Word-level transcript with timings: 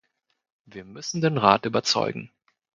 Wir 0.65 0.83
müssen 0.83 1.21
den 1.21 1.37
Rat 1.37 1.67
überzeugen. 1.67 2.31